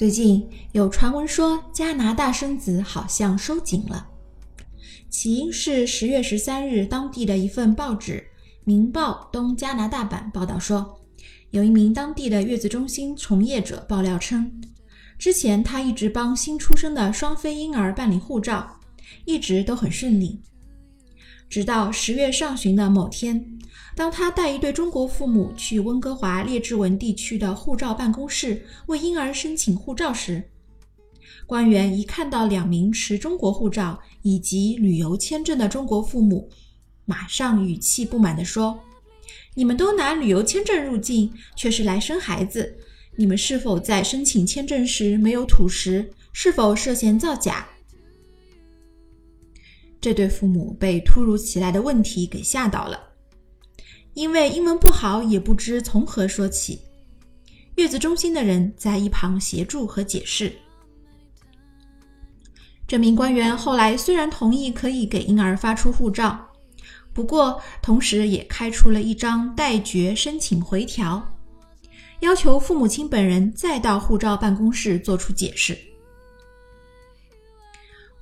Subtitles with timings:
[0.00, 4.08] 最近有传闻说加拿大生子好像收紧了，
[5.10, 8.12] 起因是十月十三日当地的一份报纸
[8.64, 10.98] 《明报东加拿大版》报道说，
[11.50, 14.50] 有一名当地的月子中心从业者爆料称，
[15.18, 18.80] 之前他一直帮新出生的双非婴儿办理护照，
[19.26, 20.40] 一直都很顺利，
[21.50, 23.44] 直到十月上旬的某天。
[23.96, 30.42] 当他带一对中国父母去温哥华列治文地区的护照办公室为婴儿申请护照时，
[31.44, 36.48] 官员一看到两名持中国护照以及旅游签证的中国父母，
[37.04, 38.78] 马上语气不满地说
[39.54, 42.78] ：“你们都拿旅游签证入境，却是来生孩子，
[43.16, 46.12] 你们是否在申请签证时没有吐实？
[46.32, 47.66] 是否涉嫌造假？”
[50.00, 52.98] 这对父母被突如其来的问题给吓到了。
[54.14, 56.80] 因为英文不好，也不知从何说起。
[57.76, 60.52] 月子中心的人在一旁协助和解释。
[62.86, 66.44] 这名官员后来虽然同意可以给婴儿发出护照，
[67.12, 71.22] 不过同时也开出了一张待决申请回条，
[72.18, 75.78] 要求父母亲本人再到护照办公室做出解释。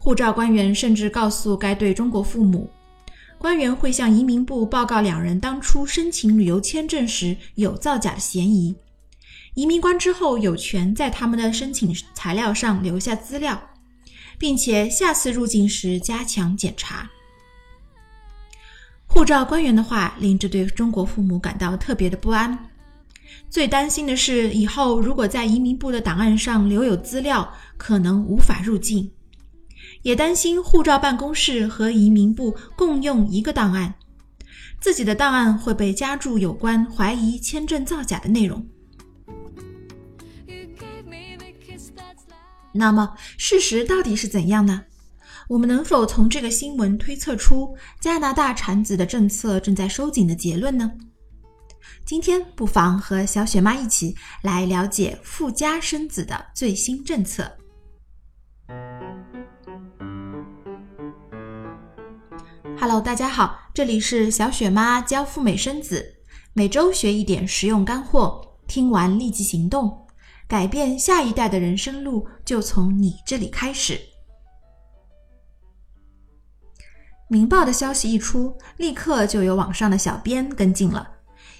[0.09, 2.67] 护照官员甚至告诉该对中国父母。
[3.37, 8.75] 官员会向移民部报告两人当初申请旅游签证时有造假的嫌疑。
[9.53, 13.61] 移民官之后有权在他们的申请材料上留下资料，
[14.39, 17.11] 并且下次入境时加强检查。
[19.07, 22.59] 护照官员的话令这对中国父母感到特别的不安，
[23.51, 29.11] 最担心的是以后如果在移民部的档案上留有资料，可能无法入境。
[30.03, 33.95] 也担心护照办公室和移民部共用一个档案，
[34.81, 38.67] 自己的档案会被加注有关怀疑签证造假的内容。
[42.73, 44.83] 那么，事实到底是怎样呢？
[45.49, 50.93] 我们能否从这个新闻推测出加拿大产子的政策正在收紧的结论呢？
[52.05, 57.58] 今天不妨和小雪妈一起来了解富家生子的最新政策。
[62.81, 66.15] Hello，大家好，这里是小雪妈教富美生子，
[66.53, 70.07] 每周学一点实用干货，听完立即行动，
[70.47, 73.95] 改变下一代的人生路就从你这里开始。
[77.27, 81.11] 《明报》的消息一出，立刻就有网上的小编跟进了，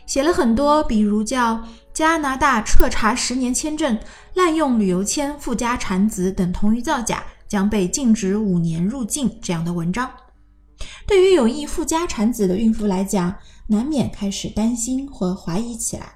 [0.07, 3.99] 写了很多，比如叫加拿大彻查十年签证
[4.35, 10.09] 滥用旅游签附加产子等同于造假，将被禁止五年入境这样的文章。
[11.07, 13.35] 对于有意附加产子的孕妇来讲，
[13.67, 16.15] 难免开始担心或怀疑起来。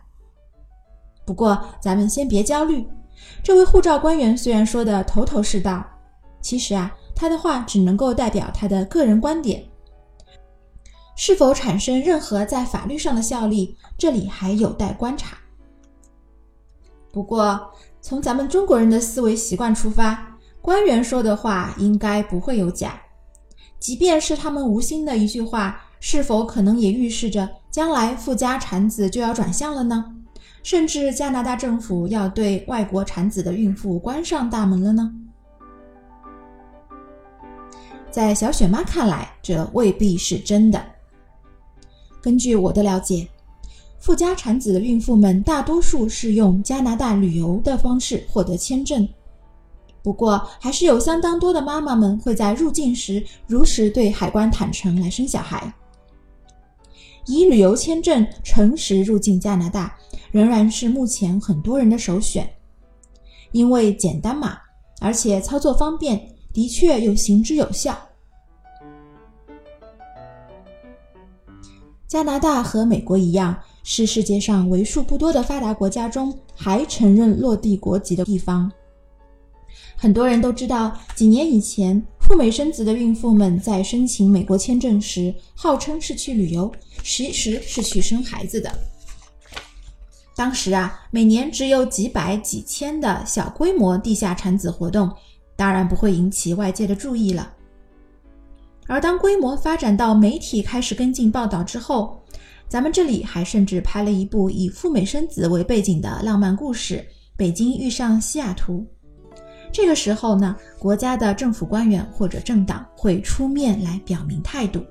[1.25, 2.87] 不过，咱们先别焦虑。
[3.43, 5.85] 这位护照官员虽然说的头头是道，
[6.41, 9.65] 其实啊，他的话只能够代表他的个人观点，
[11.17, 15.37] 是否产生任何在法律上的效力，这里还有待观察。
[17.13, 23.02] 不过，从咱们中国人的思维习惯出发，官员说的话应该不会有假。
[23.83, 30.05] 即便是他们无心的一句话，是否可能也预示着将来富家产子就要转向了呢？
[30.63, 35.13] 甚至加拿大政府要对外国产子的孕妇关上大门了呢？
[38.09, 40.81] 在小雪妈看来，这未必是真的。
[42.21, 43.27] 根据我的了解，
[43.99, 49.09] 富家产子的孕妇们大多数是用加拿大旅游的方式获得签证。
[50.03, 55.73] 不过，还是有相当多的妈妈们会在入境时如实对海关坦诚来生小孩。
[57.27, 59.97] 以旅游签证诚实入境加拿大，
[60.33, 62.53] 仍然是目前很多人的首选，
[63.53, 64.59] 因为简单嘛，
[65.01, 66.21] 而且操作方便，
[66.53, 67.97] 的确又行之有效。
[72.09, 78.71] 加拿大和美国一样，是世界上为数不多的发达国家中还承认落地国籍的地方。
[80.03, 86.69] 很多人都知道，几年以前赴美生子的孕妇们在申请美国签证时，号称是去旅游，
[87.05, 88.69] 其实是去生孩子的。
[90.35, 95.09] 当时啊，每年只有几百几千的小规模地下产子活动，
[95.55, 97.53] 当然不会引起外界的注意了。
[98.89, 102.21] 而当规模发展到媒体开始跟进报道之后，
[102.69, 106.97] 咱们这里还甚至拍了一部以赴美生子为背景的浪漫故事
[107.37, 108.79] 《北京遇上西雅图》。
[109.73, 114.85] 这个时候呢，国家的政府官员或者政党会出面来表明态度。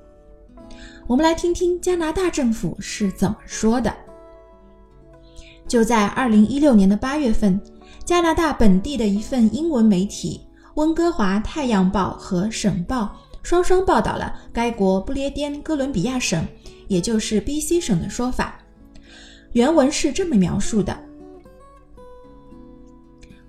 [1.06, 3.94] 我们来听听加拿大政府是怎么说的。
[5.68, 7.60] 就在二零一六年的八月份，
[8.04, 10.40] 加拿大本地的一份英文媒体
[10.74, 13.04] 《温哥华太阳报》和《省报》
[13.42, 16.44] 双双报道了该国不列颠哥伦比亚省，
[16.88, 18.58] 也就是 B.C 省的说法。
[19.52, 20.98] 原文是这么描述的：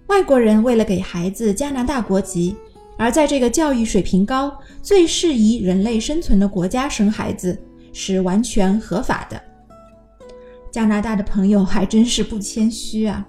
[0.07, 2.55] 外国人为了给孩子加拿大国籍，
[2.97, 7.57] 而在这个教育水平高、最适宜人类生存的国家生孩子，
[7.91, 9.41] 是完全合法的。
[10.71, 13.25] 加拿大的朋友还真是不谦虚啊！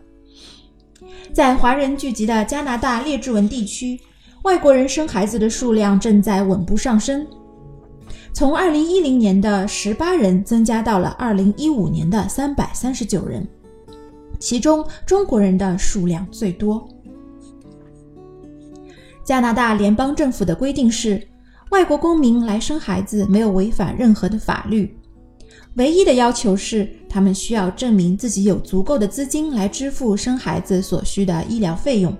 [1.32, 4.00] 在华人聚集的加拿大列治文地区，
[4.42, 7.26] 外国人生孩子的数量正在稳步上升，
[8.32, 13.48] 从2010年的18人增加到了2015年的339人，
[14.44, 16.86] 其中中国人的数量最多。
[19.24, 21.26] 加拿大联邦政府的规定是，
[21.70, 24.94] 外国公民来生孩子没有违反任何的法律。
[25.76, 32.14] 唯一的要求是，他们需要证明自己有足够的资金来支付生孩子所需的医疗费用。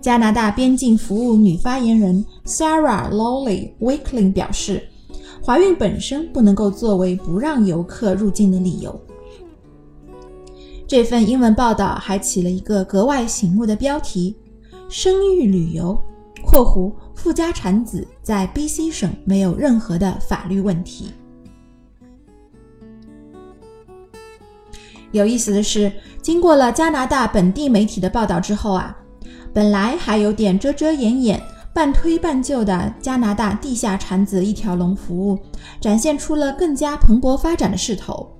[0.00, 4.88] 加拿大边境服务女发言人 Sarah Lawley Wakeling 表示，
[5.44, 8.96] 怀孕本身不能够作为不让游客入境的理由。
[10.88, 14.34] 这份英文报道还起了一个格外醒目的标题
[14.88, 15.94] ：“生育旅游
[16.42, 21.12] （括弧富家产子在 BC 省没有任何的法律问题）。”
[25.12, 25.92] 有意思的是，
[26.22, 28.96] 经过了加拿大本地媒体的报道之后啊，
[29.52, 31.38] 本来还有点遮遮掩掩、
[31.74, 35.38] 半推半就的加拿大地下产子一条龙服务，
[35.82, 38.37] 展现出了更加蓬勃发展的势头。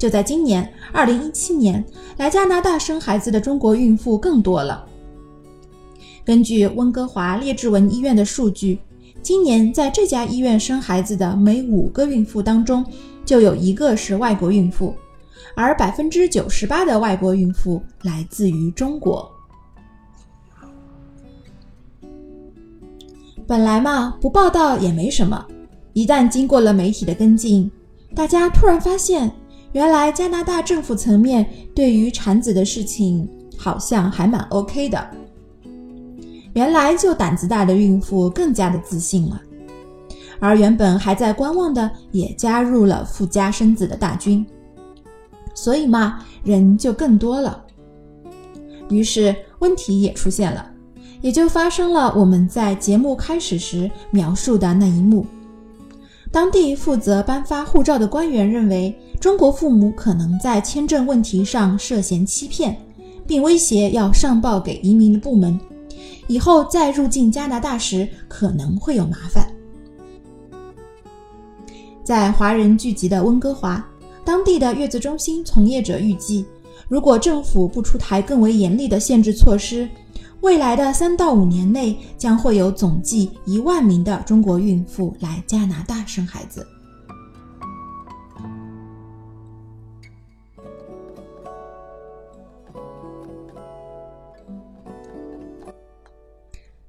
[0.00, 1.84] 就在今年，二零一七年，
[2.16, 4.82] 来加拿大生孩子的中国孕妇更多了。
[6.24, 8.78] 根据温哥华列治文医院的数据，
[9.20, 12.82] 今年在这家医院生孩子的每五个孕妇当中，
[13.26, 14.94] 就有一个是外国孕妇。
[15.54, 19.30] 而百分之九十八的外国孕妇来自于中国。
[23.46, 25.44] 本来嘛，不报道也没什么。
[25.92, 27.70] 一旦经过了媒体的跟进，
[28.14, 29.30] 大家突然发现，
[29.72, 35.10] 原来加拿大政府层面对于产子的事情好像还蛮 OK 的。
[36.54, 39.40] 原来就胆子大的孕妇更加的自信了，
[40.40, 44.44] 而原本还在观望的也加入了富家生子的大军。
[45.54, 47.64] 所以嘛，人就更多了，
[48.88, 50.68] 于是问题也出现了，
[51.20, 55.24] 也就发生了我们在节目开始时描述的那一幕。
[56.32, 62.74] 当地负责颁发护照的官员认为，中国父母可能在签证问题上涉嫌欺骗，
[63.26, 65.60] 并威胁要上报给移民的部门，
[66.26, 69.46] 以后再入境加拿大时可能会有麻烦。
[72.02, 73.86] 在华人聚集的温哥华。
[74.22, 76.44] 当地的月子中心从业者预计，
[76.88, 79.88] 如果政府不出台更为严厉的限制措施，
[80.40, 86.64] 未来的三到五年内将会有总计一万名的中国孕妇来加拿大生孩子。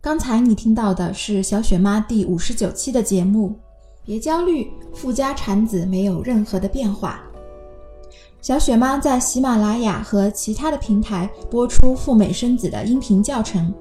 [0.03, 3.53] 刚才你听到的是小雪妈第五十九期的节目。
[4.03, 7.21] 别焦虑，富家产子没有任何的变化。
[8.42, 13.72] 小雪妈在喜马拉雅和其他的平台播出赴美生子的音频教程，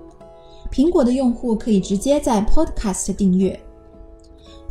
[0.71, 3.59] 苹果的用户可以直接在 Podcast 订阅。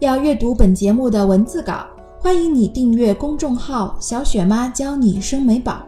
[0.01, 1.87] 要阅读本节目的文字稿，
[2.19, 5.81] 欢迎你订阅公众号“小雪妈教你生美宝”，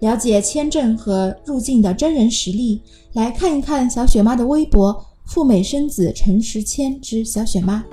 [0.00, 2.82] 了解签证和入境的真人实例。
[3.14, 7.84] 来看一看小雪妈的微博“赴美生子陈时谦之小雪妈”。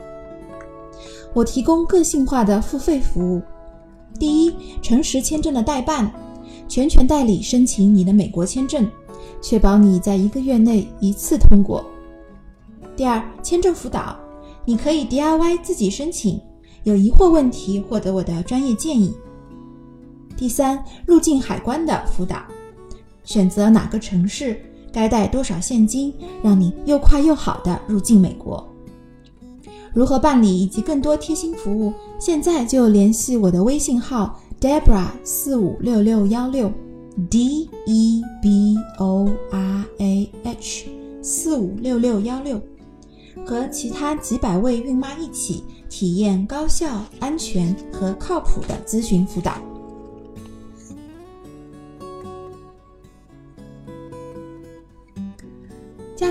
[1.33, 3.41] 我提供个性化的付费服务：
[4.19, 6.12] 第一，诚实签证的代办，
[6.67, 8.89] 全权代理申请你的美国签证，
[9.41, 11.83] 确保你在一个月内一次通过；
[12.95, 14.17] 第二，签证辅导，
[14.63, 16.39] 你可以 DIY 自己申请，
[16.83, 19.12] 有疑惑问题获得我的专业建议；
[20.38, 22.44] 第三，入境海关的辅导，
[23.24, 24.60] 选择哪个城市，
[24.92, 26.13] 该带多少现金，
[26.44, 28.68] 让你又快又好的入境美国。
[29.94, 36.70] 如何办理以及更多贴心服务，现在就联系我的微信号 Debra 四五六六幺六
[37.30, 40.89] D E B O R A H
[41.22, 42.62] 四五六六幺六，
[43.46, 49.54] 和其他几百位孕妈一起体验高效、安全和靠谱的咨询辅导。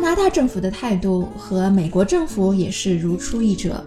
[0.05, 3.83] 加拿大政府的态度和美国政府也是如出一辙。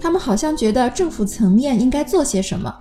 [0.00, 2.72] 他们好像觉得政府层面应该做些什么，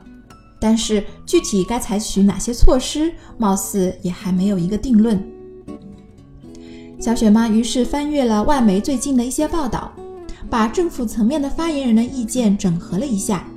[0.59, 5.19] 但是具体该采取哪些措施，貌似也还没有一个定论。
[6.99, 9.91] 小雪妈于是翻阅了外媒最近的一些报道，
[10.51, 13.47] 把政府层面的发言人的意见整合了一下，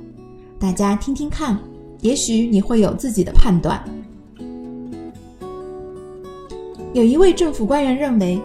[0.57, 1.59] 大家听听看，
[2.01, 3.83] 也许你会有自己的判断。
[6.97, 8.41] 有一位政府官员认为，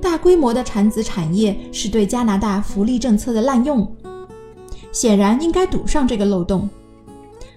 [0.00, 3.84] 大规模的产子产业是对加拿大福利政策的滥用，
[4.92, 6.70] 显然应该堵上这个漏洞。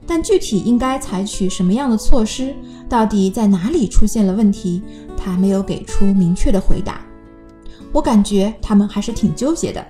[0.08, 2.56] 但具体应该采取什么样的措施，
[2.90, 4.82] 到底在哪里出现了问题，
[5.16, 7.00] 他没有给出明确的回答。
[7.92, 9.86] 我感觉他们还是挺纠结的。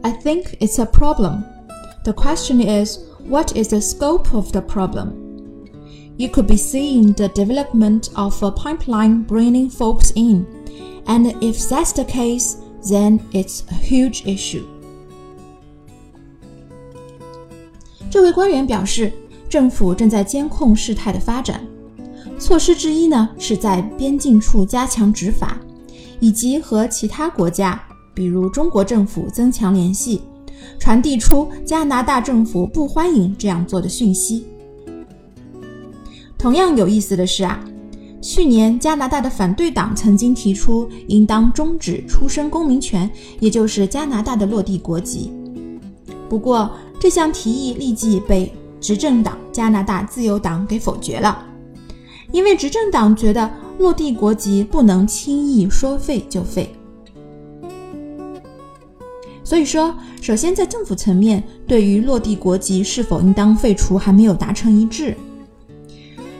[0.00, 1.42] I think it's a problem.
[2.04, 5.23] The question is, what is the scope of the problem?
[6.16, 10.46] You could be seeing the development of a pipeline bringing folks in,
[11.06, 12.56] and if that's the case,
[12.88, 14.62] then it's a huge issue.
[18.08, 19.12] 这位官员表示，
[19.48, 21.66] 政府正在监控事态的发展。
[22.38, 25.60] 措施之一呢，是在边境处加强执法，
[26.20, 27.82] 以及和其他国家，
[28.14, 30.22] 比如中国政府增强联系，
[30.78, 34.46] 传递出加拿大政府不欢迎这样做的讯息。
[36.44, 37.58] 同样有意思的是啊，
[38.20, 43.10] 去年加拿大的反对党曾经提出应当终止出生公民权，
[43.40, 45.32] 也就是加拿大的落地国籍。
[46.28, 46.70] 不过，
[47.00, 51.46] 这项提议立即被执政党加拿大自由党给否决了，
[52.30, 56.68] 因为执政党觉得落地国籍不能轻易说废就废。
[59.42, 65.16] 所以说，首先在政府层面，对于落地国籍是否应当废除还没有达成一致。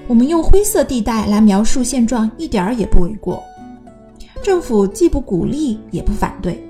[0.06, 3.42] 我们用灰色地带来描述现状，一点儿也不为过。
[4.42, 6.62] 政府既不鼓励，也不反对。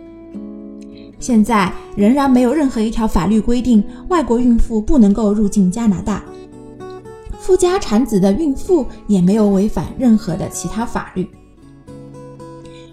[1.18, 6.22] 现在仍然没有任何一条法律规定外国孕妇不能够入境加拿大，
[7.38, 11.28] 富家产子的孕妇也没有违反任何的其他法律。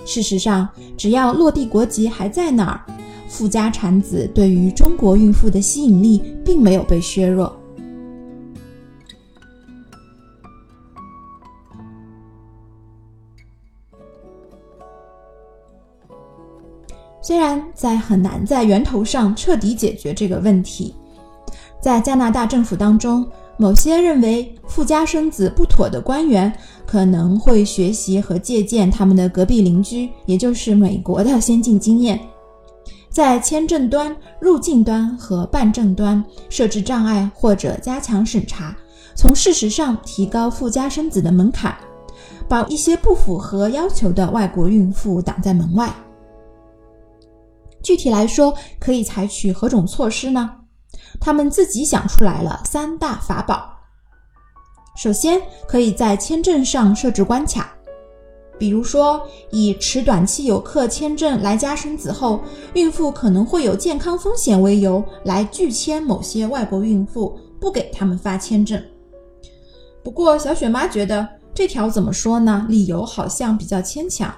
[0.03, 0.67] 事实上，
[0.98, 2.81] 只要落地国籍还在那儿，
[3.27, 7.61] 富家产子对于中国孕妇的吸引力并没有被削弱。
[17.31, 20.93] 虽然在很难在源头上彻底解决这个问题，
[21.79, 26.51] 在加拿大政府当中，某些认为富家生子不妥的官员
[26.85, 32.19] 可能会学习和借鉴他们的隔壁邻居，也就是美国的先进经验，
[33.09, 38.75] 在签证端、入境端和办证端设置障碍或者加强审查，
[39.15, 41.73] 从事实上提高富家生子的门槛，
[42.50, 45.89] 把一些不符合要求的外国孕妇挡在门外。
[47.83, 50.50] 具体来说，可以采取何种措施呢？
[51.19, 53.69] 他们自己想出来了三大法宝。
[54.95, 57.73] 首先，可以在签证上设置关卡，
[58.59, 62.41] 比如说以持短期游客签证来加生子后，
[62.73, 68.81] 孕妇可能会有健康风险为由来拒签某些外国孕妇，不给他们发签证。
[70.03, 72.65] 不过，小雪妈觉得这条怎么说呢？
[72.69, 74.33] 理由好像比较牵强。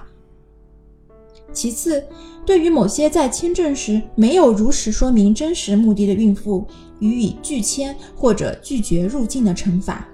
[1.54, 2.04] 其次，
[2.44, 6.66] 对于某些在签证时没有如实说明真实目的的孕妇，
[6.98, 10.06] 予以拒签或者拒绝入境的惩罚，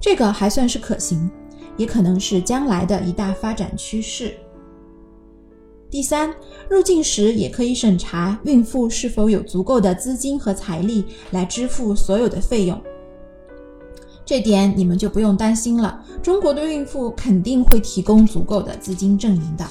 [0.00, 1.30] 这个还算是可行，
[1.76, 4.34] 也可能是将来的一大发展趋势。
[5.88, 6.32] 第三，
[6.68, 12.80] 入境时也可以审查孕妇是否有足够的资金和财力来支付所有的费用，
[14.24, 19.66] 这点你们就不用担心了，中国的孕妇肯定会提供足够的资金证明的。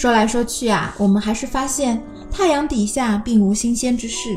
[0.00, 4.34] 说来说去啊，我们还是发现太阳底下并无新鲜之事。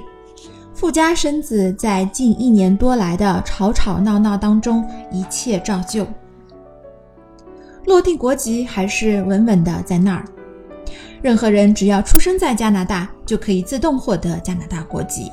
[0.74, 6.06] 富家生子在近一年多来的吵吵闹闹当中，一切照旧。
[7.86, 10.26] 落地国籍还是稳稳的在那儿，
[11.22, 15.32] 任何人只要出生在加拿大，就可以自动获得加拿大国籍。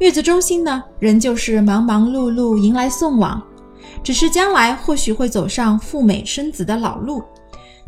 [0.00, 3.42] 月子中心呢，仍旧是忙忙碌碌迎来送往，
[4.02, 7.22] 只是将来或许会走上赴美生子的老路。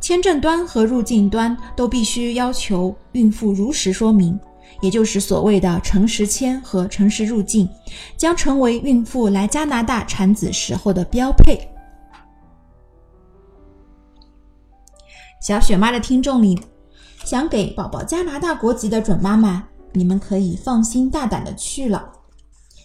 [0.01, 4.39] 签证端和入境端都必须要求孕妇如实说明，
[4.81, 7.69] 也就是所谓的诚实签和诚实入境，
[8.17, 11.61] 将成为孕妇来加拿大产子时候的标配。
[15.43, 16.59] 小雪妈的听众里，
[17.25, 22.11] 想给宝宝加拿大国籍的准妈妈，你们可以放心大胆的去了。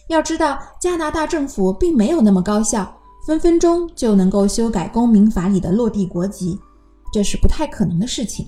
[0.08, 6.58] 要知道，加拿大政府并没有那么高效，分分钟就能够修改公民法里的落地国籍。
[7.16, 8.46] 这是不太可能的事情，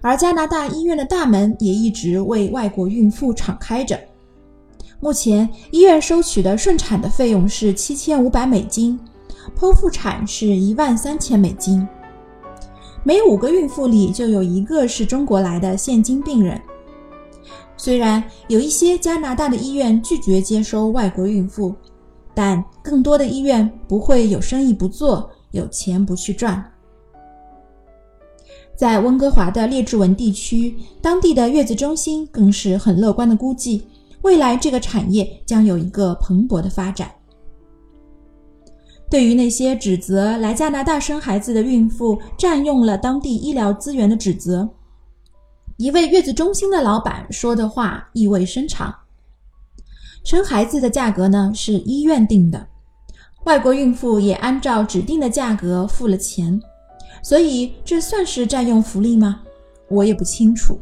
[0.00, 4.00] 而加拿大医院的大门也一直为外国孕妇敞开着。
[4.98, 8.98] 目前，医院收取的顺产的费用是七千五百美金，
[9.54, 11.86] 剖腹产是一万三千美金。
[13.04, 16.58] 每五个孕妇里就有一个是中国来的现金病人。
[17.76, 21.74] 虽然有一些加拿大的医院拒绝接收外国孕妇，
[22.32, 26.64] 但更多的医院不会有生意不做，有钱不去赚。
[28.78, 33.82] 在温哥华的列治文地区，当地的月子中心更是很乐观的估计，
[34.22, 37.10] 未来这个产业将有一个蓬勃的发展。
[39.10, 44.68] 对于那些指责来加拿大生孩子的孕妇占用了当地医疗资源的指责，
[45.76, 48.94] 一位月子中心的老板说的话意味深长：
[50.22, 52.68] 生孩子的价格呢是医院定的，
[53.42, 56.62] 外国孕妇也按照指定的价格付了钱。
[57.22, 59.42] 所以这算是占用福利吗？
[59.88, 60.78] 我也不清楚。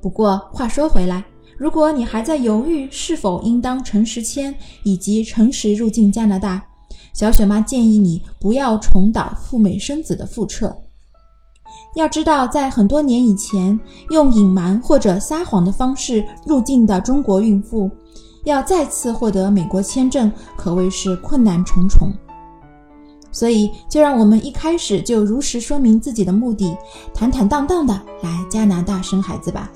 [0.00, 1.24] 不过话说回来，
[1.56, 4.54] 如果你还在犹豫是否应当诚实签
[4.84, 6.64] 以及诚实入境加拿大，
[7.12, 10.76] 小雪妈建议你不要重蹈赴美生子的覆辙。
[11.96, 13.78] 要知道，在很多年以前，
[14.10, 17.90] 用隐瞒或者撒谎的方式入境的中国孕妇，
[18.44, 22.12] 要再次获得美国签证，可谓是困难重重。
[23.30, 26.76] 所以，就让我们一开始就如实说明自己的目的，
[27.14, 29.70] 坦坦荡荡的来加拿大生孩子吧。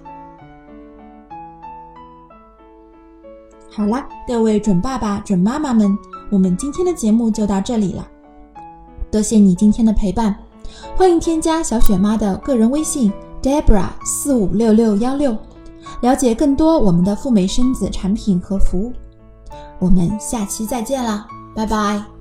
[3.71, 5.97] 好了，各位准爸爸、准妈妈们，
[6.30, 8.06] 我们今天的节目就到这里了。
[9.11, 10.35] 多谢你今天的陪伴，
[10.97, 15.37] 欢迎添加小雪妈的个人微信 Debra 四五六六幺六，
[16.00, 18.92] 了解更多我们的赴美生子产品和服务。
[19.78, 22.12] 我们下期再见了，拜拜。